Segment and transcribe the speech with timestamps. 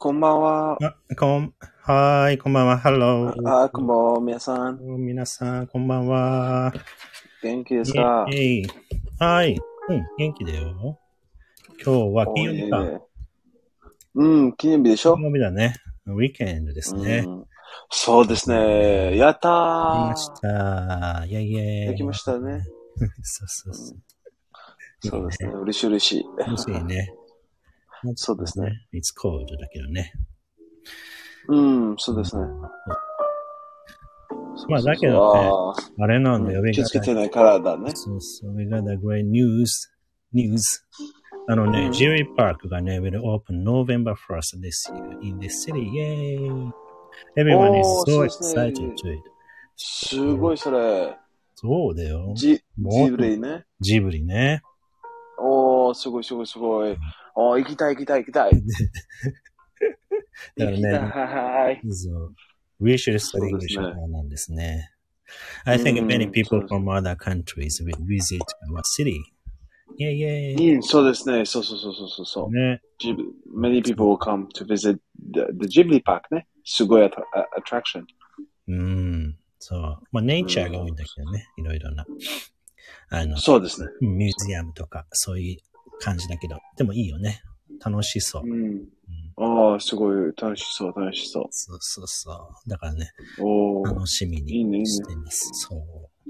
[0.00, 0.78] こんばんは。
[0.80, 3.48] あ、こん、はーい、こんばんは、 hello。
[3.64, 4.78] あ、こんばんは、皆さん。
[4.80, 6.72] 皆さん、こんばんは。
[7.42, 8.24] 元気ですか？
[9.18, 9.58] はい。
[9.88, 11.00] うん、元気だよ。
[11.84, 13.00] 今日は金曜日か。
[14.14, 15.16] うん、金曜日でしょ？
[15.16, 15.74] 金曜日だね。
[16.06, 17.24] weekend ですね。
[17.26, 17.44] うん
[17.90, 19.16] そうですね。
[19.16, 21.24] やったできーました。
[21.26, 21.88] yay yay。
[21.88, 22.62] できましたね。
[23.22, 23.98] そうそうそう。
[25.00, 25.48] そうですね。
[25.50, 26.24] 嬉しい嬉しい。
[26.38, 27.12] 楽しいね。
[28.14, 28.86] そうですね。
[28.92, 30.12] It's cold だけどね。
[31.48, 31.60] う
[31.92, 32.44] ん、そうですね。
[34.68, 37.92] まあだけどねああれなんだよ、ー We 気をつけてないからだね。
[37.94, 39.66] そうそう、We got a great news.
[40.34, 40.60] News.
[41.48, 45.80] あのね、うんジェリーパークがね、will open November 1st this year in the city.
[45.80, 46.70] Yay!
[47.36, 49.22] Everyone is so excited to it.
[49.76, 51.16] すごいそれ。
[51.54, 52.34] そうだよ。
[52.36, 53.64] ジ、ジブリね。
[53.80, 54.62] ジブリね。
[55.88, 56.96] おー、すごいすごいすごい。
[57.34, 58.50] おー、行きたい行きたい行きたい。
[60.56, 61.80] だからね行きたい。
[62.80, 64.92] We should study English ねなんですね。
[65.64, 68.40] I think うん many people from other countries will visit
[68.72, 69.20] our city.
[69.98, 70.76] Yeah, yeah.
[70.76, 71.44] うん、そうですね。
[71.44, 72.54] そうそうそうそうそう。
[72.54, 72.80] ね。
[73.56, 74.98] many people will come to visit
[75.32, 76.46] the, the Ghibli Park ね。
[76.64, 78.06] すごいアトアトラクション。
[78.68, 79.38] うん。
[79.58, 79.98] そう。
[80.12, 81.48] まあ、ネイチャーが多いんだけどね。
[81.56, 82.06] いろいろな。
[83.10, 83.88] あの、そうですね。
[84.00, 85.58] ミュージアムとか、そういう
[86.00, 86.58] 感じだけど。
[86.76, 87.42] でもいいよね。
[87.84, 88.42] 楽しそう。
[88.44, 88.52] うん。
[88.52, 88.88] うん
[89.40, 92.68] ああ、すごい楽しそう、楽しそそうそうそう。
[92.68, 93.44] だからね、う。
[93.44, 95.50] おお、楽しみいいねいいねにしてます。
[95.52, 95.80] そう。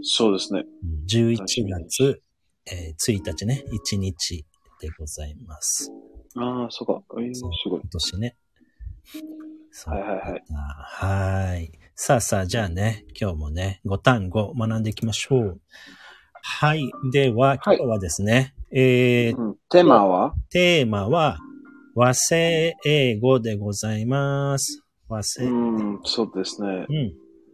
[0.02, 0.64] そうですね。
[0.82, 2.22] うん11月、
[2.66, 4.44] えー1日ね、1日
[4.80, 5.90] でございます。
[6.36, 7.02] ああ、そうか。
[7.18, 7.80] えー、すごい。
[7.80, 8.36] 今年ね。
[9.86, 10.44] はいはいはい。
[10.50, 11.72] あはい。
[11.94, 15.60] さあさあ、じゃあね、今日もね、5単語学んでいきましょう。
[16.42, 16.90] はい。
[17.12, 20.34] では、今はい日はですね、えーうん、テーマは？
[20.50, 21.38] テーマは、
[21.94, 24.82] 和製英語でございます。
[25.08, 25.44] 和製。
[25.44, 25.94] ううん。
[25.94, 26.86] ん、そうですね。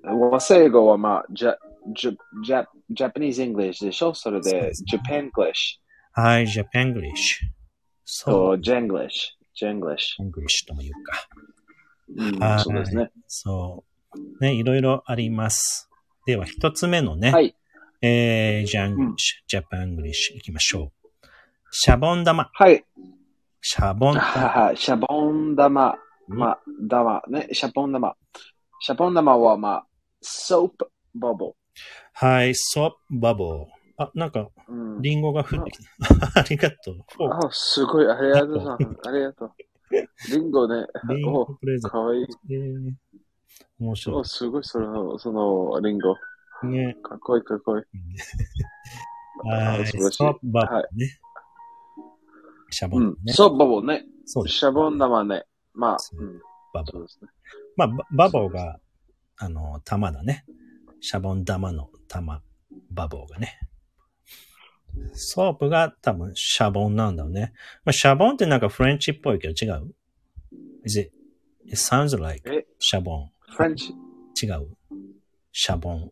[0.02, 1.54] 和製英語はまあ、ジャ、
[1.94, 4.14] ジャ、ジャ、 Japanese English でしょ？
[4.14, 5.80] それで Japanglish
[6.12, 7.48] はい、 Japanglish。
[7.48, 8.56] そう。
[8.56, 11.28] と、 Jenglish。Jenglish Janglish とも言うか。
[12.16, 12.34] ュ。
[12.34, 13.10] うんはい、そうですね。
[13.28, 13.84] そ
[14.40, 14.44] う。
[14.44, 15.88] ね、いろいろあります。
[16.26, 17.56] では、一つ目のね、はい。
[18.06, 21.26] えー、 Janglish、Japanglish 行きましょう。
[21.70, 22.50] シャボン玉。
[22.52, 22.84] はい。
[23.62, 24.66] シャボンは玉。
[24.66, 25.96] はシャボン玉。
[26.28, 26.58] まあ、
[26.90, 27.48] 玉ね。
[27.52, 28.14] シャボン玉。
[28.80, 29.86] シャボン玉はまあ、
[30.20, 31.52] soap bubble。
[32.12, 33.66] はい、 soap bubble。
[33.96, 35.00] あ、なんか、うん。
[35.00, 35.84] リンゴが降ってきた。
[36.40, 36.96] ありがとう。
[37.30, 38.06] あ、すごい。
[38.06, 38.72] ありがとうさん。
[38.72, 39.52] ありがとう。
[40.30, 40.86] リンゴね。
[41.08, 42.26] リンゴお、プレゼンかわいい。
[42.26, 42.38] ト。
[42.50, 42.92] えー
[43.80, 46.14] 面白お、すごい、その、その、リンゴ。
[46.70, 46.72] い。
[46.72, 46.96] ね。
[47.02, 47.84] かっこいい、かっこいい。
[49.48, 51.18] はい、素晴らね。
[52.70, 53.16] シャボンうん。
[53.24, 53.32] ね。
[53.32, 54.04] ソープバブルね。
[54.24, 54.56] そうです。
[54.56, 55.44] シャボン玉ね。
[55.74, 55.96] まあ。
[56.72, 57.28] バボーそうですね。
[57.76, 58.78] まあ、ババボーが、
[59.36, 60.44] あの、玉だね。
[61.00, 62.42] シャボン玉の玉、
[62.90, 63.58] バボーがね。
[65.12, 67.52] ソープが多分シャボンなんだよね。
[67.84, 69.94] まあ、シャボンってなんかフレンチっぽいけど違う
[70.84, 71.10] ?Is it,
[71.66, 72.64] it sounds like え？
[72.78, 73.30] シャボン。
[73.48, 73.92] フレンチ、
[74.42, 74.68] 違う
[75.52, 76.10] シャボン。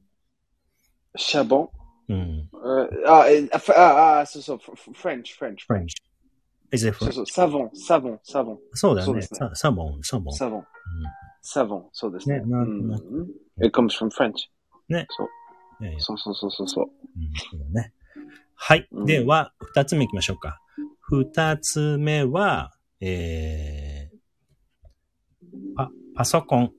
[1.16, 1.68] シャボン
[2.08, 2.18] うん。
[2.18, 5.64] えあ、え、あ、フあ、あ、そうそう、フフレンチ、フレンチ。
[5.66, 5.94] フレンチ。
[6.72, 7.12] Is it そう French?
[7.12, 9.20] そう、サボン、サボン、サボン、そうだよね。
[9.20, 10.34] ねササボン、サボン。
[10.34, 10.64] サボン、
[11.42, 12.40] サボン、そうですね。
[12.40, 14.32] ねなんうん It comes from French.
[14.88, 15.28] ねそう。
[15.80, 16.84] いやいやそうそうそうそうそう。
[16.84, 17.92] うんそうだね。
[18.54, 18.88] はい。
[18.90, 20.60] うんでは、二つ目行きましょうか。
[21.00, 26.72] 二つ目は、えー、パ、パソコン。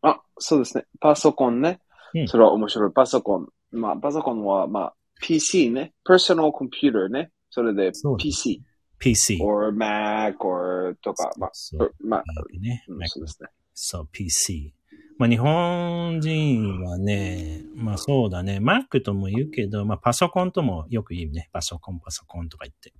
[0.00, 0.86] あ、そうですね。
[0.98, 1.80] パソコンね。
[2.14, 2.92] うんそれは面白い。
[2.92, 3.48] パソコン。
[3.72, 5.94] まあ、パソコンは、まあ、PC ね。
[6.06, 7.30] Personal Computer ね。
[7.50, 8.62] それで PC。
[8.98, 9.38] PC。
[9.42, 12.22] or Mac or とか、まあ、そうまあ、
[12.60, 12.84] ね。
[12.88, 13.48] うんそうですね。
[13.74, 14.74] そう、PC。
[15.18, 21.50] まあ、日本人はね、まあそうだね、Mac とも言うけど、まあパソコンともよく言うね。
[21.52, 22.94] パソコン、パソコンとか言って。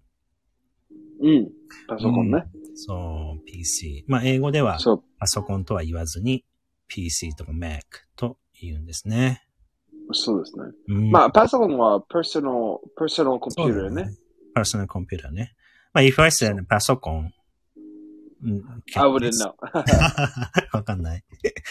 [1.22, 1.50] うん。
[1.88, 2.44] パソコンね。
[2.74, 4.04] そう、PC。
[4.06, 4.78] まあ英語では。
[5.18, 6.44] パソコンとは言わずに、
[6.88, 7.80] PC とか Mac
[8.16, 8.36] と
[8.66, 9.42] 言うんですね。
[10.12, 10.64] そうですね。
[10.88, 14.16] うん、まあ、パソコンは personal, personal そう computer だね。。
[14.54, 15.54] パーソナルコンピューターね。
[15.92, 17.32] まあ、if I said パソコン。
[18.42, 18.64] うん
[18.96, 19.52] I wouldn't know.
[20.72, 21.24] わかんない。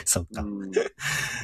[0.05, 0.41] そっか。
[0.41, 0.71] うん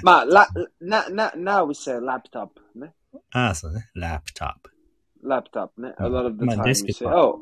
[0.04, 0.48] まあ、la,
[0.82, 2.94] na, na, now we say laptop ね。
[3.32, 3.90] ああ、そうね。
[3.98, 4.56] laptop。
[5.24, 5.96] laptop ね。
[6.00, 7.40] A うん lot of the まあ time you say, oh,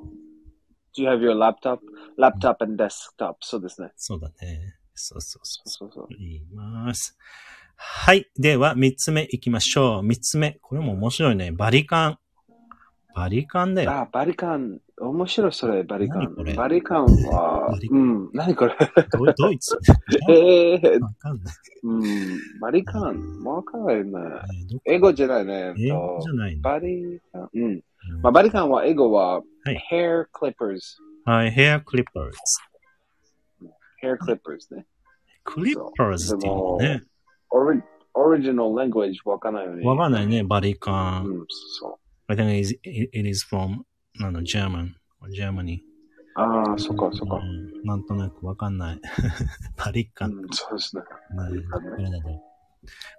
[0.95, 1.79] do you have your laptop?
[2.17, 3.35] Laptop and desktop.
[3.41, 3.91] そうですね。
[3.97, 4.75] そうだね。
[4.95, 5.69] そうそうそう。
[5.69, 6.07] そうそう。
[6.17, 7.17] 言います。
[7.85, 8.29] はい。
[8.37, 10.03] では、三つ目行きましょう。
[10.03, 10.57] 三つ目。
[10.61, 11.51] これも面白いね。
[11.51, 12.19] バリカン。
[13.13, 13.91] バリカンだよ。
[13.91, 14.79] あ、バリカン。
[14.97, 16.53] 面白い、それ、バリカ何これ？
[16.53, 16.55] ン。
[16.55, 18.75] バリカンはバリ、カうん、何これ？
[19.11, 19.77] ドドイツ
[20.29, 21.55] ええわかんない。
[21.83, 23.43] うん、バリカン。
[23.43, 24.11] わかんないね。
[24.85, 25.73] 英語じゃないね。
[25.77, 26.61] 英語じゃないの？
[26.61, 27.49] バリカン。
[27.53, 27.63] うん。
[27.63, 27.81] うん
[28.21, 30.79] まあ、バリカンは英語は、はい hair clippers。
[31.25, 32.31] はい、ヘアクリッパーズ。
[34.01, 34.85] hair clippers ね。
[35.43, 37.03] クリッパーズっていうのね。
[37.55, 37.81] オリ
[38.15, 39.85] オリジナル language わかんないよね。
[39.85, 41.25] わかんないね、バリカン。
[41.25, 43.83] うん、そ I think it is, it is from,
[44.19, 44.93] あの、German,
[45.37, 45.77] Germany.
[45.77, 45.81] う。
[46.35, 47.35] ああ、そっか、そっか。
[47.35, 49.01] うんなんとなくわかんない。
[49.77, 50.31] バリカン。
[50.31, 51.03] うん、そうですね。
[52.01, 52.21] ね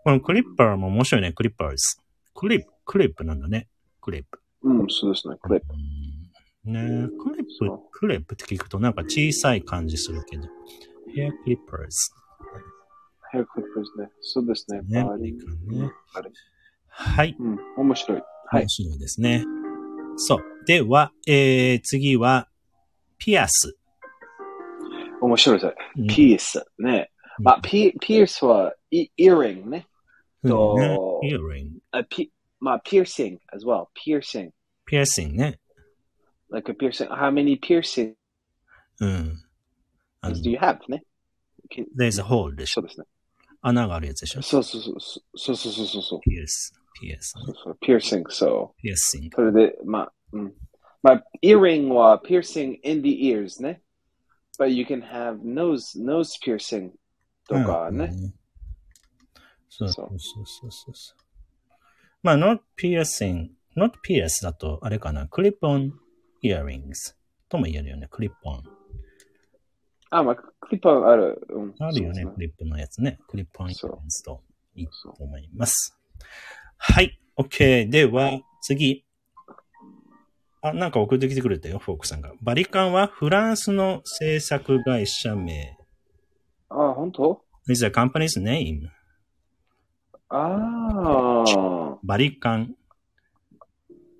[0.02, 2.00] このクリッパーも面白いね、クリッパーズ。
[2.34, 3.68] クリップ、クリップなんだね。
[4.00, 4.40] クリップ。
[4.64, 5.36] うん、そうですね。
[5.40, 5.66] クリップ。
[5.72, 6.24] うん
[6.72, 10.48] ねクリップ、クリップって聞くとなんか小さい感じするけど。
[11.14, 11.86] ヘアクリッパー
[13.34, 13.40] ズ。
[13.40, 14.10] hair clippers ね。
[14.20, 14.80] そうですね。
[14.82, 16.30] ねバリバリカンねバリ
[16.88, 17.36] はい。
[17.38, 18.22] うん、面白い。
[18.46, 18.68] はい面。
[18.68, 19.44] 白いですね。
[20.16, 20.64] そう。
[20.66, 22.48] では、えー、次は、
[23.18, 23.76] ピアス。
[25.20, 25.74] 面白いですね。
[25.98, 26.64] うんピース。
[26.78, 27.10] ね。
[27.40, 29.88] まあ、ピピースは、イイヤリングね。
[30.46, 31.80] とねイヤリング。
[31.90, 33.88] あピまあ、piercing as well.
[34.06, 34.50] Piercing.
[34.86, 35.60] ピアシングね。
[36.50, 37.08] Like a piercing.
[37.08, 38.14] How many piercings
[39.00, 39.42] うん。
[40.22, 40.78] do you have?
[40.88, 41.04] ね。
[41.98, 42.80] There's a hole でしょ。
[42.80, 43.06] そうですね。
[43.66, 44.42] 穴があるやつでしょ？
[44.42, 46.20] そうそうそうそうそうそう。
[46.20, 46.74] ピエス。
[47.00, 47.34] ピエス。
[47.80, 48.22] ピエス。
[48.28, 48.82] そう。
[48.82, 49.18] ピエス。
[49.34, 50.54] それで、まあ、うん。
[51.02, 53.82] まあ、イーリングは、ピエス in the ears ね。
[54.58, 56.90] But you can have nose, nose piercing
[57.48, 58.12] とかね。
[59.68, 61.16] そうそうそうそうそう。
[62.22, 65.26] まあ、not piercing, not pierce だと、あれかな。
[65.26, 65.92] クリップオン
[66.42, 66.94] イーリング
[67.48, 68.08] とも言えるよね。
[68.10, 68.62] クリップオン。
[70.10, 71.46] あ、まあ、クリップはある。
[71.48, 73.18] うん、あるよねそう、クリップのやつね。
[73.28, 74.42] クリップオンイングと
[74.76, 75.98] いいと思います。
[76.76, 77.18] はい。
[77.36, 77.88] OK。
[77.88, 79.04] では、次。
[80.62, 82.32] あ、なんか送ってきてくれたよ、フォークさんが。
[82.40, 85.76] バリカンはフランスの制作会社名。
[86.70, 88.88] あ、本当？Is a company's name.
[90.28, 92.74] ああ、バリカン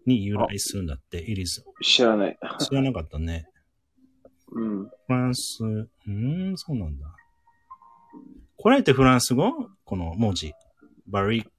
[0.07, 1.19] に由来するんだって。
[1.19, 2.39] it is 知らない。
[2.61, 3.47] 知らなかったね。
[4.55, 4.85] うん。
[4.87, 7.07] フランス、うーん、そうなんだ。
[8.57, 9.69] これってフランス語？
[9.85, 10.53] この文字。
[11.07, 11.51] バリ、ちょっ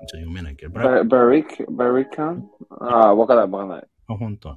[0.00, 0.72] と読めないけど。
[0.74, 3.88] バリババリック、バリカンああ、わからない、わからない。
[4.08, 4.56] あ、本当。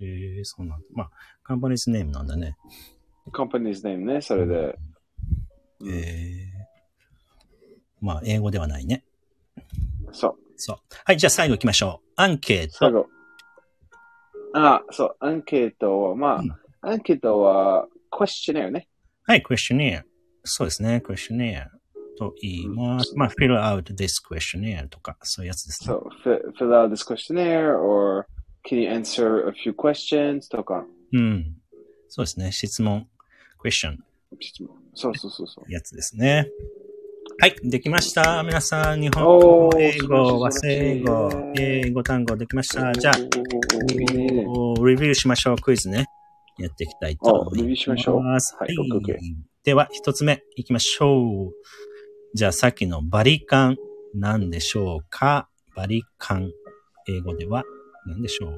[0.00, 0.86] ええそうなんだ。
[0.92, 1.10] まあ、
[1.42, 2.56] カンパニーズネームなんだね。
[3.32, 4.78] コンパニーズネームね、それで。
[5.86, 6.48] ええ
[8.00, 9.04] まあ、英語ではないね。
[10.12, 10.36] そう。
[10.56, 10.76] そう。
[11.04, 12.08] はい、じゃあ最後行きましょう。
[12.16, 12.72] アンケート。
[12.74, 13.06] 最後。
[14.54, 18.88] ああ、そう、アンケートは、まあ、うんアンケートは、クエスチョネアね。
[19.26, 20.04] はい、クエスチョネア。
[20.44, 21.70] そうですね、クエスチョネア
[22.18, 23.16] と言います。
[23.16, 25.94] まあ、fill out this questionnaire とか、そういうやつですね。
[25.94, 28.26] So, fill, fill out this questionnaire, or
[28.68, 30.84] can you answer a few questions とか。
[31.12, 31.56] うん。
[32.08, 33.08] そうですね、質問、
[33.58, 33.98] クエスチョン、
[34.94, 35.72] そうそうそうそう。
[35.72, 36.48] やつですね。
[37.40, 38.42] はい、できました。
[38.44, 42.92] 皆さん、日本お語、ー英語、和製英語、英語単語できました。
[42.92, 43.26] じゃあ、レ
[44.96, 45.56] ビューしましょう。
[45.56, 46.06] クイズね。
[46.58, 47.54] やっていきたいと思います。
[47.54, 48.38] おレビューしましょうはいは
[49.18, 49.36] い。
[49.64, 51.52] では、一つ目いきましょう。
[52.34, 53.76] じゃあ、さっきのバリカン、
[54.14, 55.48] 何でしょうか？
[55.74, 56.52] バリカン。
[57.08, 57.64] 英語では
[58.06, 58.56] 何でしょう？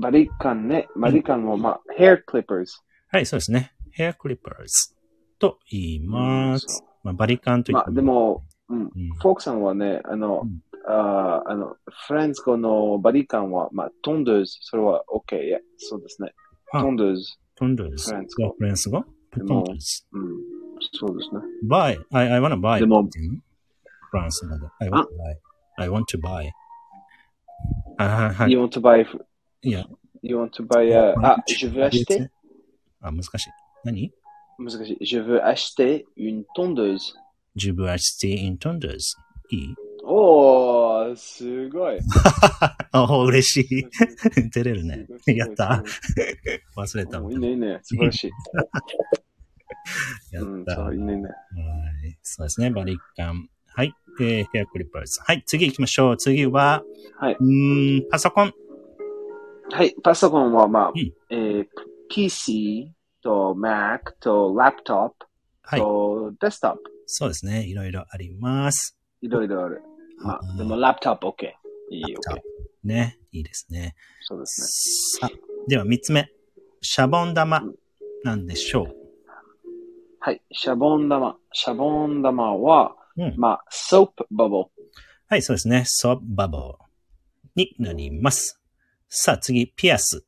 [0.00, 0.88] バリカンね。
[0.96, 2.66] バリカンは、まあ、hair clippers。
[3.10, 3.72] はい、そうですね。
[3.92, 4.94] ヘアクリッパーズ
[5.38, 6.66] と言います。
[6.68, 11.75] そまあ、バリカンと言まあ、ってでも、うん、うんフォークさんはね、あの、うんあーあの、
[12.07, 15.41] フレンズ語のバリカンは、まあ、トンドゥーズ、それは OK。
[15.41, 16.33] いや、そうですね。
[16.73, 17.25] あトンドゥーズ。
[17.55, 18.05] トンドゥーズ。
[18.05, 20.05] フランス語フランス語トンドゥーズ。
[20.13, 20.37] うん。
[20.93, 21.41] そうですね。
[21.69, 21.97] buy.
[22.11, 22.79] I, I wanna buy.
[22.79, 23.39] でもっていうの
[24.09, 24.65] フランス語で。
[24.79, 25.35] I want to buy.
[25.77, 26.49] I want to buy.
[27.97, 28.51] あ、はいはい。
[28.51, 29.05] You want to buy,
[29.61, 29.85] いや。
[30.23, 32.29] you want to buy, a, あ、je veux acheter?
[33.01, 33.49] あ、難しい。
[33.83, 34.11] 何
[34.57, 35.05] 難しい。
[35.05, 37.13] Je veux acheter une tondeuse.
[37.55, 39.17] Je veux acheter une tondeuse.
[39.51, 39.75] いい
[41.14, 41.98] すごい。
[42.92, 44.50] あ、嬉しい。
[44.50, 45.84] 照れるねやった。
[46.76, 47.22] 忘れた。
[47.22, 47.80] おいいね、いいね。
[47.82, 48.30] 素晴らしい。
[50.32, 50.76] やうん、った。
[50.76, 51.28] そう、いいね、いいね。
[51.28, 51.28] は
[52.08, 52.18] い。
[52.22, 52.70] そうですね。
[52.70, 53.48] バリカン。
[53.66, 53.94] はい。
[54.20, 55.20] えー、ヘアクリッパーズ。
[55.24, 55.42] はい。
[55.46, 56.16] 次行きましょう。
[56.16, 56.82] 次は、
[57.18, 57.36] はい。
[57.38, 58.52] うーん、パソコン。
[59.70, 61.66] はい、パソコンは、まあ、うんえー
[62.08, 65.10] PC と Mac と Laptop
[65.62, 65.80] はい。
[65.80, 67.64] と Desktop、そうですね。
[67.66, 68.96] いろいろあります。
[69.20, 69.82] いろいろある。
[70.18, 70.80] まうんあ、でも OK。
[70.80, 71.52] ラップトッ OK。
[72.84, 73.18] ね。
[73.32, 73.94] いいですね。
[74.22, 75.30] そうですさあ、
[75.68, 76.30] では三つ目。
[76.80, 77.62] シャボン玉
[78.24, 78.94] なんでしょね。
[80.20, 81.36] はい、シャボン玉。
[81.52, 83.24] シャボン玉は、う。
[83.24, 83.34] うん。
[83.36, 84.68] まあ、soap bubble。
[85.28, 85.82] はい、そうですね。
[85.86, 86.62] soap bubble。
[87.56, 88.60] になります。
[89.08, 90.24] さあ次、ピアス。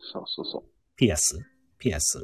[0.00, 0.64] そうそうそう。
[0.96, 1.38] ピアス？
[1.78, 2.22] ピアス。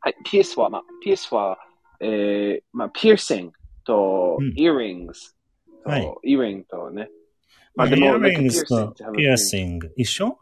[0.00, 1.58] はい、ピアスは、まあ、ピアスは、
[2.00, 3.52] えー、まあ、 piercing
[3.88, 5.34] とうん、 earrings
[5.82, 7.08] と、はいイヤリングとね。
[7.74, 9.90] まあ、でも earrings と piercing。
[9.96, 10.38] 一緒？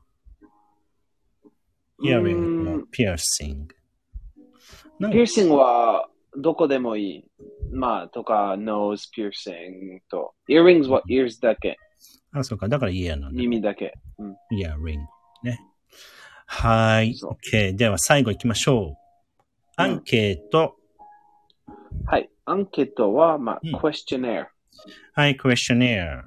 [2.03, 3.75] earring と piercing。
[5.13, 7.25] ピアシングは、どこでもいい。
[7.73, 11.79] まあ、とか、nose piercing と、イヤリングスは ears だけ、
[12.33, 12.69] あ、そうか。
[12.69, 13.39] だからイヤーなんだ。
[13.39, 13.95] 耳だけ。
[14.19, 15.07] うん、イヤリング。
[15.45, 15.61] ね。
[16.47, 17.15] はい。
[17.53, 17.77] OK。
[17.77, 18.97] では最後行きましょう。
[19.77, 20.77] アンケート。
[22.07, 24.47] はい、アンケートは、まあ、うん questionnaire。
[25.15, 26.25] はい、クエスチョネア。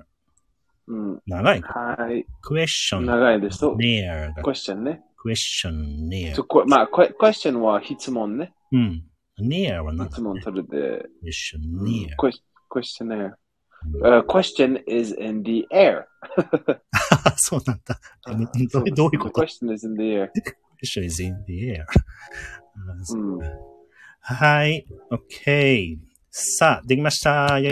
[0.87, 1.61] うん、長い。
[1.61, 4.43] はい、クエスチョ長いですと、ネアが。
[4.43, 5.01] question ね。
[5.17, 6.43] クエスチョネアそ。
[6.43, 8.53] こまあ、クエ question は質問ね。
[8.71, 9.03] うん。
[9.39, 12.15] ネアは何だ質問それで、クエスチョネア。
[12.21, 13.33] Ques- questionnaire.
[14.03, 16.03] Uh, question is in the air.
[17.23, 17.99] あ、そうなんだ。
[18.71, 20.29] どうどういうこと ?question is in the air.
[20.83, 21.83] ?Question is in the air.
[21.83, 23.39] あそううん
[24.35, 24.85] はい。
[25.11, 25.97] OK。
[26.29, 27.57] さあ、できました。
[27.57, 27.67] イェ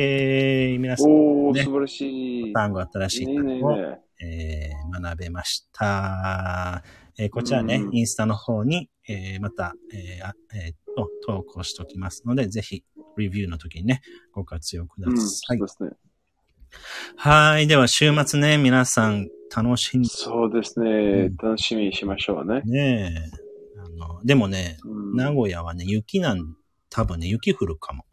[0.71, 0.77] ーイ。
[0.79, 2.53] 皆さん、おー、ね素晴らしい。
[2.53, 3.99] 単語、新しいいいね、いい単語を、ね。
[4.25, 6.83] えー学べました。
[7.19, 12.83] えーこちらね、うんインスタの方に、えーまた、えーあえーっと、投稿しておきますので、ぜひ、
[13.17, 14.01] レビューの時にね、
[14.33, 15.57] ご活用くだうん、さい。
[15.59, 15.89] そうですね。
[17.17, 17.67] はい。
[17.67, 21.35] では、週末ね、皆さん、楽しんでそうですねうん。
[21.37, 22.61] 楽しみにしましょうね。
[22.65, 23.13] ね。
[23.31, 23.37] あ
[24.17, 26.55] の、でもね、うん名古屋はね、雪なん、
[26.89, 28.05] 多分ね、雪降るかも。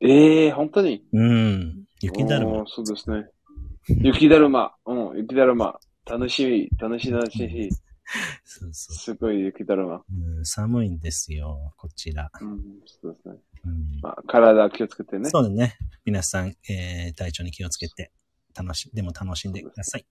[0.00, 1.04] ええー、本当に？
[1.12, 1.84] うん。
[2.00, 2.66] 雪だるまおー。
[2.66, 3.26] そうですね。
[3.88, 4.72] 雪だるま。
[4.86, 5.78] うん、雪だるま。
[6.06, 7.70] 楽しみ、楽しい、楽しい。
[8.44, 9.96] そうそうすごい雪だるま。
[9.96, 10.44] うん。
[10.44, 12.30] 寒いんですよ、こちら。
[12.40, 13.34] うん、そうですね。
[13.64, 15.28] うんまあ、体気をつけてね。
[15.28, 15.76] そうだね。
[16.04, 18.10] 皆さん、えー、体調に気をつけて、
[18.56, 20.06] 楽し、でも楽しんでください。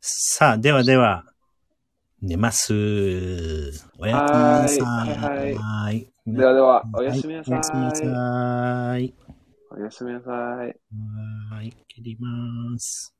[0.00, 1.24] さあ、ではでは、
[2.22, 2.72] 寝ます。
[3.98, 4.80] おやすみなさい。
[4.80, 6.08] はいはいはい。
[6.24, 9.04] ではでは、おやすみなさおやすみなさい。
[9.06, 9.14] い。
[9.72, 10.76] おやすみなさい。
[11.50, 11.76] はい。
[11.88, 13.12] 切ります。